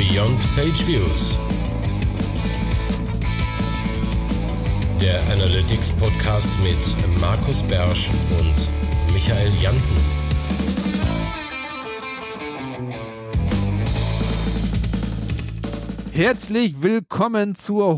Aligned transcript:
Beyond 0.00 0.40
Page 0.56 0.80
Views. 0.86 1.36
Der 4.98 5.20
Analytics 5.30 5.90
Podcast 5.90 6.48
mit 6.62 6.78
Markus 7.20 7.62
Bersch 7.64 8.08
und 8.38 8.54
Michael 9.12 9.52
Janssen. 9.60 9.98
Herzlich 16.12 16.80
willkommen 16.80 17.54
zur 17.54 17.90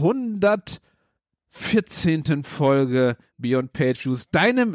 114. 1.53 2.43
Folge 2.43 3.17
Beyond 3.39 3.73
Page 3.73 4.07
Views, 4.07 4.29
deinem 4.29 4.75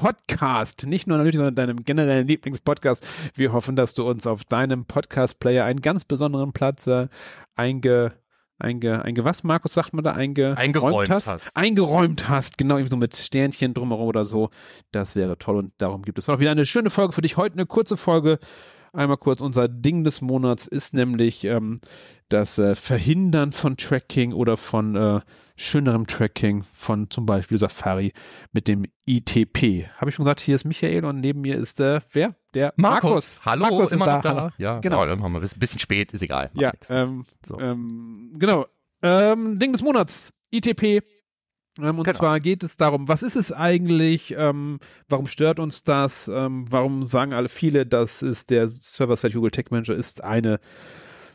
Lieblingspodcast. 0.00 0.86
Nicht 0.86 1.06
nur 1.06 1.18
natürlich, 1.18 1.36
sondern 1.36 1.54
deinem 1.54 1.84
generellen 1.84 2.26
Lieblingspodcast. 2.26 3.06
Wir 3.34 3.52
hoffen, 3.52 3.76
dass 3.76 3.94
du 3.94 4.08
uns 4.08 4.26
auf 4.26 4.44
deinem 4.44 4.84
Podcast-Player 4.84 5.64
einen 5.64 5.80
ganz 5.80 6.04
besonderen 6.04 6.52
Platz 6.52 6.86
äh, 6.86 7.08
einge 7.54 8.12
einge, 8.58 9.02
einge 9.02 9.24
was, 9.24 9.42
Markus, 9.42 9.72
sagt 9.72 9.94
man 9.94 10.04
da, 10.04 10.12
einge, 10.12 10.54
Eingeräumt 10.56 11.08
hast? 11.08 11.28
hast. 11.28 11.56
Eingeräumt 11.56 12.28
hast, 12.28 12.58
genau, 12.58 12.74
irgendwie 12.76 12.90
so 12.90 12.96
mit 12.98 13.16
Sternchen 13.16 13.72
drumherum 13.72 14.06
oder 14.06 14.26
so. 14.26 14.50
Das 14.92 15.16
wäre 15.16 15.38
toll 15.38 15.56
und 15.56 15.72
darum 15.78 16.02
gibt 16.02 16.18
es 16.18 16.28
auch 16.28 16.40
wieder 16.40 16.50
eine 16.50 16.66
schöne 16.66 16.90
Folge 16.90 17.14
für 17.14 17.22
dich. 17.22 17.38
Heute 17.38 17.54
eine 17.54 17.64
kurze 17.64 17.96
Folge. 17.96 18.38
Einmal 18.92 19.16
kurz, 19.16 19.40
unser 19.40 19.66
Ding 19.68 20.04
des 20.04 20.20
Monats 20.20 20.66
ist 20.66 20.92
nämlich 20.92 21.44
ähm, 21.44 21.80
das 22.28 22.58
äh, 22.58 22.74
Verhindern 22.74 23.52
von 23.52 23.78
Tracking 23.78 24.34
oder 24.34 24.58
von 24.58 24.94
äh, 24.94 25.20
schönerem 25.62 26.06
Tracking 26.06 26.64
von 26.72 27.10
zum 27.10 27.26
Beispiel 27.26 27.58
Safari 27.58 28.12
mit 28.52 28.66
dem 28.66 28.86
ITP. 29.06 29.86
Habe 29.98 30.08
ich 30.08 30.14
schon 30.14 30.24
gesagt, 30.24 30.40
hier 30.40 30.54
ist 30.54 30.64
Michael 30.64 31.04
und 31.04 31.20
neben 31.20 31.42
mir 31.42 31.56
ist 31.58 31.80
äh, 31.80 32.00
wer? 32.12 32.34
Der 32.54 32.72
Markus. 32.76 33.40
Hallo, 33.44 33.62
Markus 33.62 33.92
immer 33.92 34.06
ist 34.06 34.12
noch 34.14 34.22
da. 34.22 34.28
Hallo. 34.36 34.50
Ja, 34.58 34.78
Genau. 34.80 35.04
dann 35.04 35.22
haben 35.22 35.32
wir 35.32 35.40
ein 35.40 35.48
bisschen 35.58 35.78
spät, 35.78 36.12
ist 36.12 36.22
egal. 36.22 36.50
Ja, 36.54 36.72
ähm, 36.88 37.24
So. 37.44 37.60
ähm, 37.60 38.32
genau. 38.38 38.66
Ähm, 39.02 39.58
Ding 39.58 39.72
des 39.72 39.82
Monats, 39.82 40.32
ITP. 40.50 41.02
Ähm, 41.78 41.98
und 41.98 42.04
Genau. 42.04 42.16
zwar 42.16 42.40
geht 42.40 42.62
es 42.62 42.76
darum, 42.76 43.06
was 43.08 43.22
ist 43.22 43.36
es 43.36 43.52
eigentlich, 43.52 44.34
ähm, 44.36 44.78
warum 45.08 45.26
stört 45.26 45.60
uns 45.60 45.84
das, 45.84 46.28
ähm, 46.32 46.64
warum 46.70 47.02
sagen 47.04 47.32
alle 47.32 47.48
viele, 47.48 47.84
dass 47.86 48.22
es 48.22 48.46
der 48.46 48.66
Server-Side 48.66 49.34
Google 49.34 49.50
Tech 49.52 49.66
Manager 49.70 49.94
ist 49.94 50.24
eine 50.24 50.58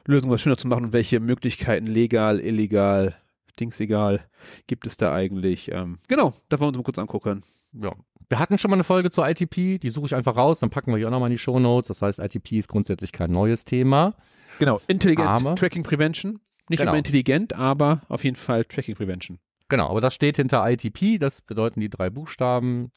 Lösung, 0.07 0.30
was 0.31 0.41
schöner 0.41 0.57
zu 0.57 0.67
machen 0.67 0.85
und 0.85 0.94
welche 0.94 1.19
Möglichkeiten 1.19 1.88
legal, 1.88 2.39
illegal, 2.39 3.16
Dings 3.59 3.80
egal, 3.80 4.25
gibt 4.67 4.86
es 4.88 4.98
da 4.98 5.14
eigentlich. 5.14 5.72
Ähm, 5.72 6.00
genau, 6.08 6.34
da 6.50 6.59
wollen 6.59 6.67
wir 6.67 6.67
uns 6.70 6.78
mal 6.78 6.84
kurz 6.84 7.00
angucken. 7.00 7.44
ja. 7.73 7.92
Wir 8.28 8.39
hatten 8.39 8.58
schon 8.58 8.72
mal 8.72 8.75
eine 8.78 8.84
Folge 8.84 9.12
zur 9.12 9.30
ITP, 9.30 9.78
die 9.78 9.89
suche 9.92 10.08
ich 10.08 10.16
einfach 10.16 10.36
raus, 10.36 10.59
dann 10.59 10.72
packen 10.72 10.89
wir 10.92 10.97
die 10.97 11.06
auch 11.06 11.12
nochmal 11.12 11.30
in 11.30 11.36
die 11.36 11.38
Show 11.38 11.59
Notes. 11.59 11.89
Das 11.89 12.02
heißt, 12.02 12.17
ITP 12.17 12.53
ist 12.58 12.67
grundsätzlich 12.67 13.12
kein 13.12 13.31
neues 13.31 13.66
Thema. 13.66 14.16
Genau, 14.58 14.81
Intelligent 14.88 15.28
Aber- 15.30 15.53
Tracking 15.53 15.84
Prevention. 15.84 16.39
Nicht 16.67 16.80
Genau. 16.80 16.94
immer 16.94 16.97
intelligent, 16.97 17.53
aber 17.53 18.02
auf 18.09 18.23
jeden 18.23 18.36
Fall 18.36 18.66
Tracking 18.66 18.95
Prevention. 18.95 19.38
Genau, 19.69 19.90
aber 19.92 20.02
das 20.02 20.16
steht 20.16 20.38
hinter 20.38 20.67
ITP, 20.67 21.19
das 21.19 21.42
bedeuten 21.44 21.80
die 21.81 21.90
drei 21.92 22.09
Buchstaben. 22.09 22.92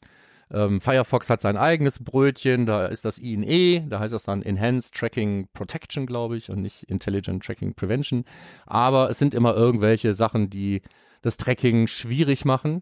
Ähm, 0.51 0.81
Firefox 0.81 1.29
hat 1.29 1.41
sein 1.41 1.57
eigenes 1.57 2.03
Brötchen, 2.03 2.65
da 2.65 2.87
ist 2.87 3.05
das 3.05 3.19
I 3.19 3.33
in 3.33 3.43
E, 3.43 3.83
da 3.87 3.99
heißt 3.99 4.13
das 4.13 4.23
dann 4.23 4.41
Enhanced 4.41 4.95
Tracking 4.95 5.47
Protection, 5.53 6.05
glaube 6.05 6.37
ich, 6.37 6.49
und 6.49 6.61
nicht 6.61 6.83
Intelligent 6.83 7.43
Tracking 7.43 7.75
Prevention. 7.75 8.25
Aber 8.65 9.09
es 9.09 9.19
sind 9.19 9.33
immer 9.33 9.55
irgendwelche 9.55 10.13
Sachen, 10.13 10.49
die 10.49 10.81
das 11.21 11.37
Tracking 11.37 11.87
schwierig 11.87 12.45
machen. 12.45 12.81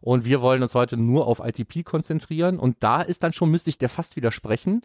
Und 0.00 0.24
wir 0.24 0.40
wollen 0.40 0.62
uns 0.62 0.76
heute 0.76 0.96
nur 0.96 1.26
auf 1.26 1.40
ITP 1.40 1.82
konzentrieren. 1.84 2.58
Und 2.58 2.76
da 2.80 3.02
ist 3.02 3.24
dann 3.24 3.32
schon, 3.32 3.50
müsste 3.50 3.70
ich 3.70 3.78
der 3.78 3.88
fast 3.88 4.14
widersprechen. 4.14 4.82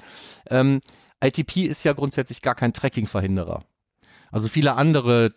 Ähm, 0.49 0.81
ITP 1.23 1.65
ist 1.67 1.83
ja 1.83 1.93
grundsätzlich 1.93 2.41
gar 2.41 2.55
kein 2.55 2.73
Tracking-Verhinderer. 2.73 3.63
Also 4.31 4.47
viele 4.47 4.73
andere 4.73 5.29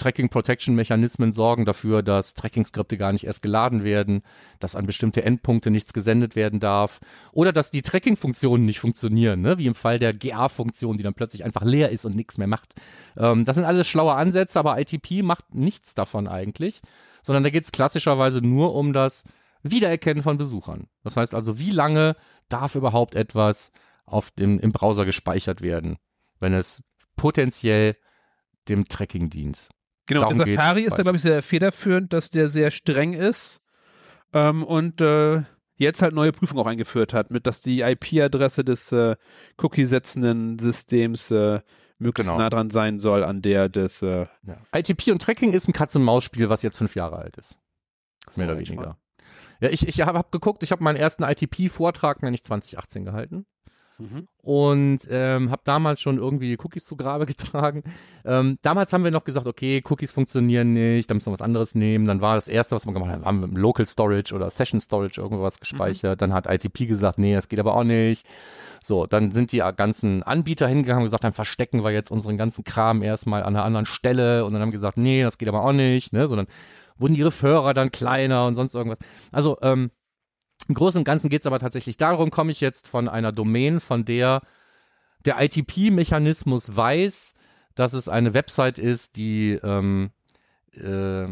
Tracking 0.00 0.30
Protection 0.30 0.74
Mechanismen 0.74 1.30
sorgen 1.30 1.66
dafür, 1.66 2.02
dass 2.02 2.32
Tracking-Skripte 2.32 2.96
gar 2.96 3.12
nicht 3.12 3.24
erst 3.24 3.42
geladen 3.42 3.84
werden, 3.84 4.22
dass 4.58 4.74
an 4.74 4.86
bestimmte 4.86 5.22
Endpunkte 5.22 5.70
nichts 5.70 5.92
gesendet 5.92 6.36
werden 6.36 6.58
darf 6.58 7.00
oder 7.32 7.52
dass 7.52 7.70
die 7.70 7.82
Tracking-Funktionen 7.82 8.64
nicht 8.64 8.80
funktionieren, 8.80 9.42
ne? 9.42 9.58
wie 9.58 9.66
im 9.66 9.74
Fall 9.74 9.98
der 9.98 10.14
GA-Funktion, 10.14 10.96
die 10.96 11.02
dann 11.02 11.12
plötzlich 11.12 11.44
einfach 11.44 11.62
leer 11.62 11.90
ist 11.90 12.06
und 12.06 12.16
nichts 12.16 12.38
mehr 12.38 12.46
macht. 12.46 12.72
Ähm, 13.18 13.44
das 13.44 13.56
sind 13.56 13.66
alles 13.66 13.88
schlaue 13.88 14.14
Ansätze, 14.14 14.58
aber 14.58 14.80
ITP 14.80 15.22
macht 15.22 15.54
nichts 15.54 15.94
davon 15.94 16.26
eigentlich, 16.26 16.80
sondern 17.22 17.44
da 17.44 17.50
geht 17.50 17.64
es 17.64 17.72
klassischerweise 17.72 18.40
nur 18.40 18.74
um 18.74 18.94
das 18.94 19.22
Wiedererkennen 19.62 20.22
von 20.22 20.38
Besuchern. 20.38 20.88
Das 21.04 21.18
heißt 21.18 21.34
also, 21.34 21.58
wie 21.58 21.72
lange 21.72 22.16
darf 22.48 22.74
überhaupt 22.74 23.14
etwas 23.14 23.70
auf 24.06 24.30
dem, 24.30 24.58
im 24.58 24.72
Browser 24.72 25.04
gespeichert 25.04 25.60
werden, 25.60 25.98
wenn 26.38 26.54
es 26.54 26.82
potenziell 27.16 27.96
dem 28.68 28.88
Tracking 28.88 29.28
dient. 29.28 29.68
Genau, 30.10 30.22
Darum 30.22 30.38
der 30.38 30.46
Safari 30.54 30.82
ist 30.82 30.98
da, 30.98 31.02
glaube 31.04 31.16
ich, 31.16 31.22
sehr 31.22 31.40
federführend, 31.42 32.12
dass 32.12 32.30
der 32.30 32.48
sehr 32.48 32.70
streng 32.72 33.12
ist 33.12 33.60
ähm, 34.32 34.64
und 34.64 35.00
äh, 35.00 35.42
jetzt 35.76 36.02
halt 36.02 36.14
neue 36.14 36.32
Prüfungen 36.32 36.60
auch 36.60 36.66
eingeführt 36.66 37.14
hat, 37.14 37.30
mit 37.30 37.46
dass 37.46 37.62
die 37.62 37.80
IP-Adresse 37.82 38.64
des 38.64 38.90
äh, 38.92 39.14
Cookie-setzenden 39.62 40.58
Systems 40.58 41.30
äh, 41.30 41.60
möglichst 41.98 42.28
Genau. 42.30 42.40
nah 42.42 42.50
dran 42.50 42.70
sein 42.70 42.98
soll 42.98 43.22
an 43.22 43.40
der 43.40 43.68
des 43.68 44.02
äh, 44.02 44.26
Ja. 44.42 44.56
ITP 44.76 45.12
und 45.12 45.22
Tracking 45.22 45.52
ist 45.52 45.68
ein 45.68 45.72
Katz-und-Maus-Spiel, 45.72 46.48
was 46.48 46.62
jetzt 46.62 46.76
fünf 46.78 46.96
Jahre 46.96 47.16
alt 47.16 47.36
ist. 47.36 47.56
Mehr 48.36 48.46
oder 48.46 48.58
weniger. 48.58 48.96
Ja, 49.60 49.68
ich, 49.68 49.86
ich 49.86 50.00
habe 50.00 50.18
hab 50.18 50.32
geguckt, 50.32 50.62
ich 50.62 50.72
habe 50.72 50.82
meinen 50.82 50.96
ersten 50.96 51.22
ITP-Vortrag, 51.22 52.22
nämlich 52.22 52.42
2018 52.42 53.04
gehalten. 53.04 53.46
Und 54.42 55.00
ähm, 55.10 55.50
habe 55.50 55.62
damals 55.64 56.00
schon 56.00 56.18
irgendwie 56.18 56.56
Cookies 56.62 56.86
zu 56.86 56.96
Grabe 56.96 57.26
getragen. 57.26 57.82
Ähm, 58.24 58.58
damals 58.62 58.92
haben 58.92 59.04
wir 59.04 59.10
noch 59.10 59.24
gesagt, 59.24 59.46
okay, 59.46 59.82
Cookies 59.88 60.12
funktionieren 60.12 60.72
nicht, 60.72 61.10
da 61.10 61.14
müssen 61.14 61.26
wir 61.26 61.32
was 61.32 61.42
anderes 61.42 61.74
nehmen. 61.74 62.06
Dann 62.06 62.20
war 62.20 62.34
das 62.34 62.48
erste, 62.48 62.74
was 62.74 62.86
wir 62.86 62.92
gemacht 62.92 63.10
haben, 63.10 63.24
haben 63.24 63.40
wir 63.40 63.60
Local 63.60 63.86
Storage 63.86 64.34
oder 64.34 64.50
Session 64.50 64.80
Storage 64.80 65.20
irgendwas 65.20 65.60
gespeichert. 65.60 66.22
Dann 66.22 66.32
hat 66.32 66.46
ITP 66.46 66.86
gesagt, 66.86 67.18
nee, 67.18 67.34
das 67.34 67.48
geht 67.48 67.60
aber 67.60 67.74
auch 67.74 67.84
nicht. 67.84 68.26
So, 68.82 69.06
dann 69.06 69.30
sind 69.30 69.52
die 69.52 69.62
ganzen 69.76 70.22
Anbieter 70.22 70.66
hingegangen 70.66 71.02
und 71.02 71.06
gesagt, 71.06 71.24
dann 71.24 71.32
verstecken 71.32 71.84
wir 71.84 71.90
jetzt 71.90 72.10
unseren 72.10 72.36
ganzen 72.36 72.64
Kram 72.64 73.02
erstmal 73.02 73.42
an 73.42 73.54
einer 73.54 73.64
anderen 73.64 73.86
Stelle 73.86 74.44
und 74.44 74.54
dann 74.54 74.62
haben 74.62 74.70
gesagt, 74.70 74.96
nee, 74.96 75.22
das 75.22 75.36
geht 75.36 75.48
aber 75.48 75.62
auch 75.64 75.72
nicht, 75.72 76.14
ne, 76.14 76.26
sondern 76.28 76.46
wurden 76.96 77.14
die 77.14 77.22
Referrer 77.22 77.74
dann 77.74 77.90
kleiner 77.90 78.46
und 78.46 78.54
sonst 78.54 78.74
irgendwas. 78.74 78.98
Also, 79.32 79.58
ähm, 79.62 79.90
im 80.68 80.74
Großen 80.74 80.98
und 80.98 81.04
Ganzen 81.04 81.28
geht 81.30 81.40
es 81.40 81.46
aber 81.46 81.58
tatsächlich 81.58 81.96
darum, 81.96 82.30
komme 82.30 82.50
ich 82.50 82.60
jetzt 82.60 82.88
von 82.88 83.08
einer 83.08 83.32
Domain, 83.32 83.80
von 83.80 84.04
der 84.04 84.42
der 85.26 85.40
ITP-Mechanismus 85.40 86.76
weiß, 86.76 87.34
dass 87.74 87.92
es 87.92 88.08
eine 88.08 88.32
Website 88.32 88.78
ist, 88.78 89.16
die 89.16 89.52
ähm, 89.62 90.10
äh, 90.74 91.26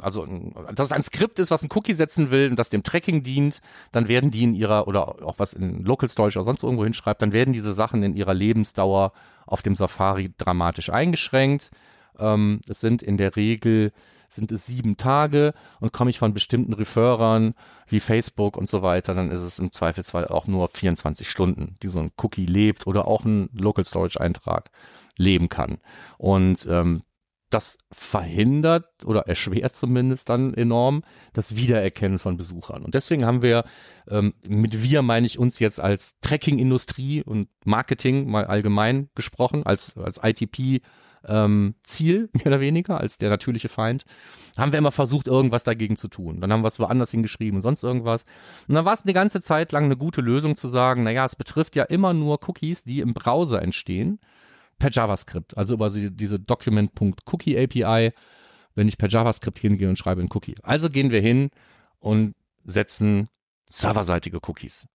also 0.00 0.26
dass 0.74 0.86
es 0.86 0.92
ein 0.92 1.02
Skript 1.02 1.38
ist, 1.38 1.50
was 1.50 1.62
ein 1.62 1.68
Cookie 1.74 1.94
setzen 1.94 2.30
will 2.30 2.50
und 2.50 2.56
das 2.56 2.70
dem 2.70 2.82
Tracking 2.82 3.22
dient, 3.22 3.60
dann 3.92 4.08
werden 4.08 4.30
die 4.30 4.42
in 4.42 4.54
ihrer 4.54 4.88
oder 4.88 5.24
auch 5.24 5.38
was 5.38 5.52
in 5.52 5.84
Local 5.84 6.08
Storage 6.08 6.38
oder 6.38 6.46
sonst 6.46 6.62
irgendwo 6.62 6.84
hinschreibt, 6.84 7.22
dann 7.22 7.32
werden 7.32 7.52
diese 7.52 7.72
Sachen 7.72 8.02
in 8.02 8.16
ihrer 8.16 8.34
Lebensdauer 8.34 9.12
auf 9.46 9.62
dem 9.62 9.76
Safari 9.76 10.32
dramatisch 10.38 10.90
eingeschränkt. 10.90 11.70
Ähm, 12.18 12.60
es 12.68 12.80
sind 12.80 13.02
in 13.02 13.16
der 13.16 13.36
Regel 13.36 13.92
sind 14.34 14.52
es 14.52 14.66
sieben 14.66 14.96
Tage 14.96 15.52
und 15.80 15.92
komme 15.92 16.10
ich 16.10 16.18
von 16.18 16.34
bestimmten 16.34 16.72
Referrern 16.72 17.54
wie 17.86 18.00
Facebook 18.00 18.56
und 18.56 18.68
so 18.68 18.82
weiter, 18.82 19.14
dann 19.14 19.30
ist 19.30 19.42
es 19.42 19.58
im 19.58 19.72
Zweifelsfall 19.72 20.28
auch 20.28 20.46
nur 20.46 20.68
24 20.68 21.28
Stunden, 21.28 21.76
die 21.82 21.88
so 21.88 21.98
ein 21.98 22.12
Cookie 22.16 22.46
lebt 22.46 22.86
oder 22.86 23.06
auch 23.06 23.24
ein 23.24 23.50
Local 23.52 23.84
Storage 23.84 24.20
Eintrag 24.20 24.70
leben 25.16 25.48
kann. 25.48 25.78
Und 26.18 26.66
ähm, 26.70 27.02
das 27.50 27.78
verhindert 27.90 28.86
oder 29.04 29.26
erschwert 29.26 29.74
zumindest 29.74 30.28
dann 30.28 30.54
enorm 30.54 31.02
das 31.32 31.56
Wiedererkennen 31.56 32.18
von 32.18 32.36
Besuchern. 32.36 32.84
Und 32.84 32.94
deswegen 32.94 33.26
haben 33.26 33.42
wir, 33.42 33.64
ähm, 34.08 34.34
mit 34.46 34.82
wir 34.84 35.02
meine 35.02 35.26
ich 35.26 35.38
uns 35.38 35.58
jetzt 35.58 35.80
als 35.80 36.18
Tracking-Industrie 36.20 37.22
und 37.22 37.48
Marketing 37.64 38.30
mal 38.30 38.46
allgemein 38.46 39.10
gesprochen, 39.16 39.66
als, 39.66 39.96
als 39.96 40.20
ITP 40.22 40.80
ähm, 41.26 41.74
Ziel, 41.82 42.28
mehr 42.34 42.46
oder 42.46 42.60
weniger, 42.60 42.98
als 43.00 43.18
der 43.18 43.30
natürliche 43.30 43.68
Feind, 43.68 44.04
haben 44.56 44.72
wir 44.72 44.78
immer 44.78 44.92
versucht, 44.92 45.26
irgendwas 45.26 45.64
dagegen 45.64 45.96
zu 45.96 46.08
tun. 46.08 46.40
Dann 46.40 46.52
haben 46.52 46.62
wir 46.62 46.68
es 46.68 46.78
woanders 46.78 47.10
hingeschrieben 47.10 47.56
und 47.56 47.62
sonst 47.62 47.82
irgendwas. 47.82 48.24
Und 48.68 48.74
dann 48.74 48.84
war 48.84 48.94
es 48.94 49.02
eine 49.02 49.12
ganze 49.12 49.40
Zeit 49.40 49.72
lang 49.72 49.84
eine 49.84 49.96
gute 49.96 50.20
Lösung 50.20 50.56
zu 50.56 50.68
sagen, 50.68 51.02
naja, 51.02 51.24
es 51.24 51.36
betrifft 51.36 51.76
ja 51.76 51.84
immer 51.84 52.12
nur 52.12 52.40
Cookies, 52.48 52.84
die 52.84 53.00
im 53.00 53.14
Browser 53.14 53.62
entstehen, 53.62 54.18
per 54.78 54.90
JavaScript, 54.90 55.56
also 55.56 55.74
über 55.74 55.90
diese 55.90 56.40
Document.cookie 56.40 57.58
API, 57.58 58.12
wenn 58.74 58.88
ich 58.88 58.98
per 58.98 59.08
JavaScript 59.08 59.58
hingehe 59.58 59.88
und 59.88 59.96
schreibe 59.96 60.20
einen 60.20 60.30
Cookie. 60.32 60.54
Also 60.62 60.88
gehen 60.88 61.10
wir 61.10 61.20
hin 61.20 61.50
und 61.98 62.34
setzen 62.64 63.28
serverseitige 63.68 64.38
Cookies. 64.38 64.86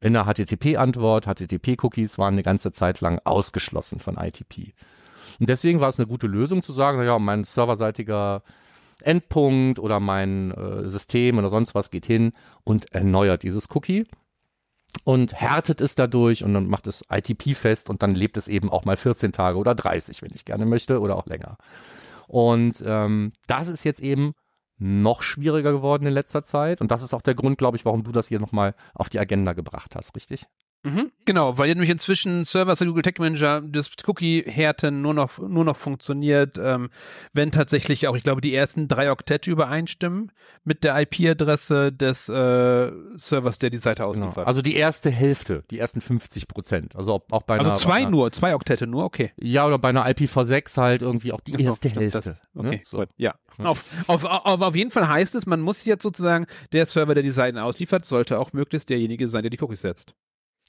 In 0.00 0.12
der 0.12 0.24
HTTP-Antwort, 0.24 1.26
HTTP-Cookies 1.26 2.18
waren 2.18 2.34
eine 2.34 2.42
ganze 2.42 2.70
Zeit 2.70 3.00
lang 3.00 3.20
ausgeschlossen 3.24 3.98
von 3.98 4.16
ITP. 4.16 4.74
Und 5.40 5.48
deswegen 5.48 5.80
war 5.80 5.88
es 5.88 5.98
eine 5.98 6.06
gute 6.06 6.26
Lösung 6.26 6.62
zu 6.62 6.72
sagen, 6.72 6.98
naja, 6.98 7.18
mein 7.18 7.44
serverseitiger 7.44 8.42
Endpunkt 9.02 9.78
oder 9.78 10.00
mein 10.00 10.52
äh, 10.52 10.88
System 10.88 11.38
oder 11.38 11.48
sonst 11.48 11.74
was 11.74 11.90
geht 11.90 12.06
hin 12.06 12.32
und 12.64 12.92
erneuert 12.92 13.42
dieses 13.42 13.68
Cookie. 13.74 14.06
und 15.04 15.34
härtet 15.34 15.80
es 15.80 15.94
dadurch 15.94 16.42
und 16.42 16.54
dann 16.54 16.68
macht 16.68 16.86
es 16.86 17.04
ITP 17.10 17.54
fest 17.54 17.90
und 17.90 18.02
dann 18.02 18.14
lebt 18.14 18.36
es 18.36 18.48
eben 18.48 18.70
auch 18.70 18.84
mal 18.84 18.96
14 18.96 19.32
Tage 19.32 19.58
oder 19.58 19.74
30, 19.74 20.22
wenn 20.22 20.30
ich 20.34 20.44
gerne 20.44 20.64
möchte, 20.66 21.00
oder 21.00 21.16
auch 21.16 21.26
länger. 21.26 21.58
Und 22.28 22.82
ähm, 22.86 23.32
das 23.46 23.68
ist 23.68 23.84
jetzt 23.84 24.00
eben 24.00 24.32
noch 24.78 25.22
schwieriger 25.22 25.72
geworden 25.72 26.06
in 26.06 26.12
letzter 26.12 26.42
Zeit. 26.42 26.80
Und 26.80 26.90
das 26.90 27.02
ist 27.02 27.14
auch 27.14 27.22
der 27.22 27.34
Grund, 27.34 27.58
glaube 27.58 27.76
ich, 27.76 27.84
warum 27.84 28.04
du 28.04 28.12
das 28.12 28.28
hier 28.28 28.40
nochmal 28.40 28.74
auf 28.94 29.08
die 29.08 29.18
Agenda 29.18 29.52
gebracht 29.52 29.96
hast, 29.96 30.14
richtig? 30.16 30.46
Mhm, 30.86 31.10
genau, 31.24 31.58
weil 31.58 31.68
nämlich 31.70 31.90
inzwischen 31.90 32.44
Server 32.44 32.72
der 32.74 32.86
Google 32.86 33.02
Tech 33.02 33.18
Manager 33.18 33.60
das 33.60 33.90
Cookie-Härten 34.06 35.02
nur 35.02 35.14
noch, 35.14 35.36
nur 35.40 35.64
noch 35.64 35.76
funktioniert, 35.76 36.58
ähm, 36.62 36.90
wenn 37.32 37.50
tatsächlich 37.50 38.06
auch, 38.06 38.16
ich 38.16 38.22
glaube, 38.22 38.40
die 38.40 38.54
ersten 38.54 38.86
drei 38.86 39.10
Oktette 39.10 39.50
übereinstimmen 39.50 40.30
mit 40.62 40.84
der 40.84 40.96
IP-Adresse 41.00 41.90
des 41.90 42.28
äh, 42.28 42.92
Servers, 43.16 43.58
der 43.58 43.70
die 43.70 43.78
Seite 43.78 44.02
genau. 44.04 44.10
ausliefert. 44.10 44.34
Genau. 44.36 44.46
Also 44.46 44.62
die 44.62 44.76
erste 44.76 45.10
Hälfte, 45.10 45.64
die 45.72 45.80
ersten 45.80 46.00
50 46.00 46.46
Prozent. 46.46 46.94
Also 46.94 47.20
auch 47.32 47.42
bei 47.42 47.58
also 47.58 47.70
einer. 47.70 47.78
zwei 47.80 47.96
einer, 48.02 48.10
nur, 48.10 48.30
zwei 48.30 48.54
Oktette 48.54 48.86
nur, 48.86 49.04
okay. 49.04 49.32
Ja, 49.40 49.66
oder 49.66 49.78
bei 49.78 49.88
einer 49.88 50.06
IPv6 50.06 50.76
halt 50.76 51.02
irgendwie 51.02 51.32
auch 51.32 51.40
die 51.40 51.50
das 51.50 51.62
erste 51.62 51.88
Hälfte. 51.88 52.20
Das, 52.20 52.40
okay, 52.54 52.76
ne? 52.76 52.80
so. 52.84 52.98
gut, 52.98 53.08
ja. 53.16 53.34
Auf, 53.58 53.84
auf, 54.06 54.24
auf, 54.24 54.60
auf 54.60 54.76
jeden 54.76 54.92
Fall 54.92 55.08
heißt 55.08 55.34
es, 55.34 55.46
man 55.46 55.60
muss 55.60 55.84
jetzt 55.84 56.04
sozusagen, 56.04 56.46
der 56.72 56.86
Server, 56.86 57.14
der 57.14 57.24
die 57.24 57.30
Seiten 57.30 57.58
ausliefert, 57.58 58.04
sollte 58.04 58.38
auch 58.38 58.52
möglichst 58.52 58.88
derjenige 58.88 59.26
sein, 59.26 59.42
der 59.42 59.50
die 59.50 59.60
Cookies 59.60 59.80
setzt. 59.80 60.14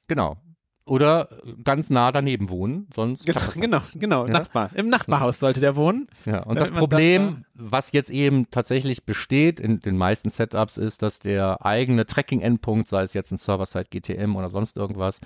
Genau. 0.07 0.38
Oder 0.86 1.27
ganz 1.65 1.89
nah 1.89 2.13
daneben 2.13 2.50
wohnen, 2.50 2.88
sonst 2.95 3.25
genau, 3.25 3.42
genau, 3.56 3.81
genau, 3.95 4.25
ja? 4.25 4.31
Nachbar. 4.31 4.71
Im 4.74 4.88
Nachbarhaus 4.88 5.39
sollte 5.39 5.59
der 5.59 5.75
wohnen. 5.75 6.07
Ja, 6.25 6.44
und 6.44 6.62
das 6.62 6.71
Problem, 6.71 7.44
was 7.54 7.92
jetzt 7.92 8.09
eben 8.09 8.50
tatsächlich 8.51 9.06
besteht 9.06 9.59
in 9.59 9.81
den 9.81 9.98
meisten 9.98 10.30
Setups, 10.30 10.77
ist, 10.77 11.01
dass 11.01 11.19
der 11.19 11.65
eigene 11.65 12.06
Tracking-Endpunkt, 12.06 12.88
sei 12.88 13.04
es 13.04 13.13
jetzt 13.13 13.31
ein 13.31 13.38
Server-Side 13.38 13.88
GTM 13.89 14.38
oder 14.38 14.48
sonst 14.48 14.77
irgendwas, 14.77 15.19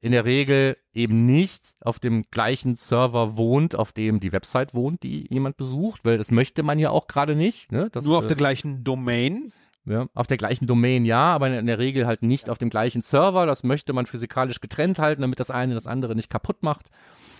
in 0.00 0.12
der 0.12 0.24
Regel 0.24 0.76
eben 0.92 1.24
nicht 1.24 1.74
auf 1.80 1.98
dem 1.98 2.24
gleichen 2.30 2.74
Server 2.74 3.36
wohnt, 3.36 3.76
auf 3.76 3.92
dem 3.92 4.20
die 4.20 4.32
Website 4.32 4.74
wohnt, 4.74 5.02
die 5.02 5.26
jemand 5.32 5.56
besucht, 5.56 6.04
weil 6.04 6.18
das 6.18 6.30
möchte 6.30 6.62
man 6.62 6.78
ja 6.78 6.90
auch 6.90 7.06
gerade 7.06 7.36
nicht. 7.36 7.72
Ne? 7.72 7.88
Das, 7.92 8.04
Nur 8.04 8.18
auf 8.18 8.24
äh, 8.24 8.28
der 8.28 8.36
gleichen 8.36 8.84
Domain. 8.84 9.52
Ja, 9.86 10.06
auf 10.14 10.26
der 10.26 10.36
gleichen 10.36 10.66
Domain 10.66 11.04
ja, 11.04 11.32
aber 11.32 11.48
in 11.48 11.66
der 11.66 11.78
Regel 11.78 12.06
halt 12.06 12.22
nicht 12.22 12.50
auf 12.50 12.58
dem 12.58 12.70
gleichen 12.70 13.02
Server. 13.02 13.46
Das 13.46 13.62
möchte 13.62 13.92
man 13.92 14.06
physikalisch 14.06 14.60
getrennt 14.60 14.98
halten, 14.98 15.22
damit 15.22 15.38
das 15.38 15.50
eine 15.50 15.74
das 15.74 15.86
andere 15.86 16.16
nicht 16.16 16.28
kaputt 16.28 16.62
macht. 16.62 16.90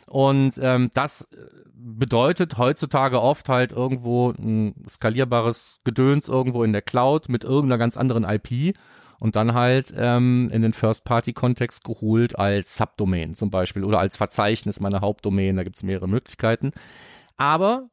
Und 0.08 0.52
ähm, 0.62 0.90
das 0.94 1.22
äh, 1.32 1.36
bedeutet 1.74 2.56
heutzutage 2.56 3.20
oft 3.20 3.48
halt 3.48 3.72
irgendwo 3.72 4.30
ein 4.30 4.86
skalierbares 4.88 5.80
Gedöns 5.82 6.28
irgendwo 6.28 6.62
in 6.62 6.72
der 6.72 6.82
Cloud 6.82 7.28
mit 7.28 7.42
irgendeiner 7.42 7.78
ganz 7.78 7.96
anderen 7.96 8.24
IP 8.24 8.76
und 9.18 9.34
dann 9.34 9.54
halt 9.54 9.92
ähm, 9.96 10.48
in 10.52 10.62
den 10.62 10.72
First-Party-Kontext 10.72 11.82
geholt 11.82 12.38
als 12.38 12.76
Subdomain 12.76 13.34
zum 13.34 13.50
Beispiel 13.50 13.82
oder 13.82 13.98
als 13.98 14.16
Verzeichnis 14.16 14.78
meiner 14.78 15.00
Hauptdomain. 15.00 15.56
Da 15.56 15.64
gibt's 15.64 15.82
mehrere 15.82 16.08
Möglichkeiten. 16.08 16.70
Aber 17.36 17.88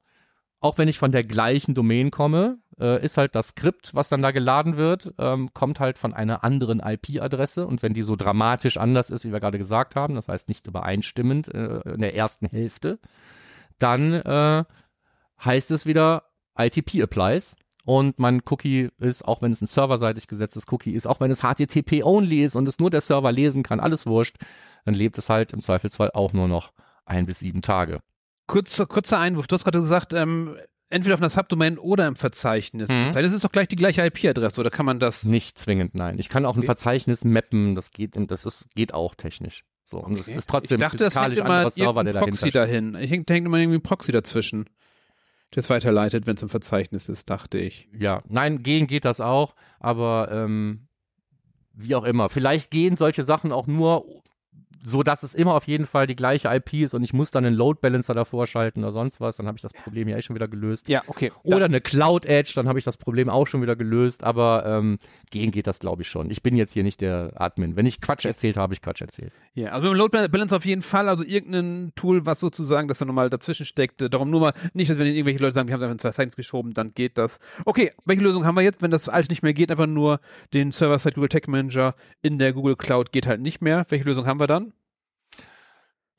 auch 0.59 0.77
wenn 0.77 0.87
ich 0.87 0.99
von 0.99 1.11
der 1.11 1.23
gleichen 1.23 1.73
Domain 1.73 2.11
komme, 2.11 2.57
äh, 2.79 3.03
ist 3.03 3.17
halt 3.17 3.35
das 3.35 3.49
Skript, 3.49 3.95
was 3.95 4.09
dann 4.09 4.21
da 4.21 4.31
geladen 4.31 4.77
wird, 4.77 5.13
ähm, 5.17 5.53
kommt 5.53 5.79
halt 5.79 5.97
von 5.97 6.13
einer 6.13 6.43
anderen 6.43 6.79
IP-Adresse. 6.79 7.67
Und 7.67 7.83
wenn 7.83 7.93
die 7.93 8.03
so 8.03 8.15
dramatisch 8.15 8.77
anders 8.77 9.09
ist, 9.09 9.25
wie 9.25 9.31
wir 9.31 9.39
gerade 9.39 9.57
gesagt 9.57 9.95
haben, 9.95 10.15
das 10.15 10.27
heißt 10.27 10.47
nicht 10.47 10.67
übereinstimmend 10.67 11.53
äh, 11.53 11.81
in 11.93 12.01
der 12.01 12.15
ersten 12.15 12.47
Hälfte, 12.47 12.99
dann 13.79 14.13
äh, 14.13 14.63
heißt 15.43 15.71
es 15.71 15.85
wieder 15.85 16.23
ITP 16.57 17.01
applies. 17.03 17.55
Und 17.85 18.17
mein 18.17 18.41
Cookie 18.49 18.89
ist, 18.97 19.25
auch 19.25 19.41
wenn 19.41 19.51
es 19.51 19.61
ein 19.61 19.67
serverseitig 19.67 20.27
gesetztes 20.27 20.65
Cookie 20.71 20.93
ist, 20.93 21.05
auch 21.05 21.19
wenn 21.19 21.31
es 21.31 21.41
HTTP-only 21.41 22.43
ist 22.43 22.55
und 22.55 22.67
es 22.67 22.79
nur 22.79 22.89
der 22.89 23.01
Server 23.01 23.31
lesen 23.31 23.61
kann, 23.61 23.81
alles 23.81 24.05
wurscht, 24.05 24.37
dann 24.85 24.93
lebt 24.93 25.17
es 25.17 25.29
halt 25.29 25.51
im 25.51 25.61
Zweifelsfall 25.61 26.11
auch 26.13 26.31
nur 26.31 26.47
noch 26.47 26.71
ein 27.05 27.25
bis 27.25 27.39
sieben 27.39 27.61
Tage. 27.61 27.99
Kurzer, 28.47 28.85
kurzer 28.85 29.19
Einwurf. 29.19 29.47
Du 29.47 29.55
hast 29.55 29.65
gerade 29.65 29.79
gesagt, 29.79 30.13
ähm, 30.13 30.55
entweder 30.93 31.15
auf 31.15 31.21
einer 31.21 31.29
Subdomain 31.29 31.77
oder 31.77 32.07
im 32.07 32.15
Verzeichnis. 32.15 32.87
Mhm. 32.87 33.11
Das 33.11 33.33
ist 33.33 33.43
doch 33.43 33.51
gleich 33.51 33.67
die 33.67 33.75
gleiche 33.75 34.05
IP-Adresse, 34.05 34.61
oder 34.61 34.69
kann 34.69 34.85
man 34.85 34.99
das? 34.99 35.25
Nicht 35.25 35.57
zwingend, 35.57 35.95
nein. 35.95 36.17
Ich 36.19 36.29
kann 36.29 36.45
auch 36.45 36.55
ein 36.55 36.63
Verzeichnis 36.63 37.25
mappen, 37.25 37.75
das 37.75 37.91
geht, 37.91 38.11
das 38.15 38.45
ist, 38.45 38.67
geht 38.75 38.93
auch 38.93 39.15
technisch. 39.15 39.63
So, 39.85 39.99
und 39.99 40.17
es 40.17 40.27
ist 40.27 40.49
trotzdem 40.49 40.77
ich 40.77 40.81
dachte, 40.81 40.97
das 40.97 41.15
hängt 41.15 41.37
immer 41.37 41.69
Server, 41.69 42.03
der 42.03 42.13
Proxy 42.13 42.51
dahin. 42.51 42.95
Ich 42.95 43.09
denke, 43.09 43.33
hängt 43.33 43.47
immer 43.47 43.57
irgendwie 43.57 43.79
ein 43.79 43.83
Proxy 43.83 44.11
dazwischen, 44.11 44.65
der 45.53 45.59
es 45.59 45.69
weiterleitet, 45.69 46.25
wenn 46.25 46.35
es 46.35 46.41
im 46.41 46.49
Verzeichnis 46.49 47.09
ist, 47.09 47.29
dachte 47.29 47.57
ich. 47.57 47.89
Ja, 47.97 48.23
nein, 48.29 48.63
gehen 48.63 48.87
geht 48.87 49.05
das 49.05 49.19
auch, 49.19 49.55
aber 49.79 50.29
ähm, 50.31 50.87
wie 51.73 51.95
auch 51.95 52.05
immer. 52.05 52.29
Vielleicht 52.29 52.71
gehen 52.71 52.95
solche 52.95 53.23
Sachen 53.23 53.51
auch 53.51 53.67
nur 53.67 54.05
so 54.83 55.03
dass 55.03 55.23
es 55.23 55.33
immer 55.33 55.53
auf 55.53 55.67
jeden 55.67 55.85
Fall 55.85 56.07
die 56.07 56.15
gleiche 56.15 56.53
IP 56.53 56.73
ist 56.73 56.93
und 56.93 57.03
ich 57.03 57.13
muss 57.13 57.31
dann 57.31 57.45
einen 57.45 57.55
Load 57.55 57.79
Balancer 57.81 58.13
davor 58.13 58.47
schalten 58.47 58.83
oder 58.83 58.91
sonst 58.91 59.21
was, 59.21 59.37
dann 59.37 59.47
habe 59.47 59.57
ich 59.57 59.61
das 59.61 59.73
Problem 59.73 60.07
ja 60.07 60.17
eh 60.17 60.21
schon 60.21 60.35
wieder 60.35 60.47
gelöst. 60.47 60.87
Ja, 60.87 61.01
okay. 61.07 61.31
Oder 61.43 61.65
eine 61.65 61.81
Cloud 61.81 62.25
Edge, 62.25 62.53
dann 62.55 62.67
habe 62.67 62.79
ich 62.79 62.85
das 62.85 62.97
Problem 62.97 63.29
auch 63.29 63.47
schon 63.47 63.61
wieder 63.61 63.75
gelöst, 63.75 64.23
aber 64.23 64.65
ähm, 64.65 64.99
gehen 65.31 65.51
geht 65.51 65.67
das 65.67 65.79
glaube 65.79 66.01
ich 66.01 66.07
schon. 66.07 66.29
Ich 66.29 66.43
bin 66.43 66.55
jetzt 66.55 66.73
hier 66.73 66.83
nicht 66.83 67.01
der 67.01 67.31
Admin. 67.35 67.75
Wenn 67.75 67.85
ich 67.85 68.01
Quatsch 68.01 68.25
erzählt 68.25 68.57
habe, 68.57 68.73
ich 68.73 68.81
Quatsch 68.81 69.01
erzählt. 69.01 69.31
Ja, 69.53 69.71
also 69.71 69.83
mit 69.83 69.93
dem 69.93 69.97
Load 69.97 70.27
Balancer 70.29 70.57
auf 70.57 70.65
jeden 70.65 70.81
Fall, 70.81 71.07
also 71.07 71.23
irgendein 71.23 71.91
Tool, 71.95 72.25
was 72.25 72.39
sozusagen, 72.39 72.87
das 72.87 72.99
da 72.99 73.05
nochmal 73.05 73.29
dazwischen 73.29 73.65
steckt. 73.65 74.01
Darum 74.13 74.29
nur 74.29 74.41
mal, 74.41 74.53
nicht, 74.73 74.89
dass 74.89 74.97
wenn 74.97 75.07
irgendwelche 75.07 75.39
Leute 75.39 75.55
sagen, 75.55 75.67
wir 75.67 75.73
haben 75.73 75.81
einfach 75.81 75.93
in 75.93 75.99
zwei 75.99 76.11
Settings 76.11 76.35
geschoben, 76.35 76.73
dann 76.73 76.93
geht 76.93 77.17
das. 77.17 77.39
Okay, 77.65 77.91
welche 78.05 78.23
Lösung 78.23 78.45
haben 78.45 78.55
wir 78.55 78.61
jetzt, 78.61 78.81
wenn 78.81 78.91
das 78.91 79.09
alles 79.09 79.29
nicht 79.29 79.43
mehr 79.43 79.53
geht, 79.53 79.71
einfach 79.71 79.87
nur 79.87 80.19
den 80.53 80.71
Server-Side 80.71 81.15
Google 81.15 81.29
Tech 81.29 81.47
Manager 81.47 81.95
in 82.21 82.39
der 82.39 82.53
Google 82.53 82.75
Cloud 82.75 83.11
geht 83.11 83.27
halt 83.27 83.41
nicht 83.41 83.61
mehr. 83.61 83.85
Welche 83.89 84.05
Lösung 84.05 84.25
haben 84.25 84.39
wir 84.39 84.47
dann? 84.47 84.72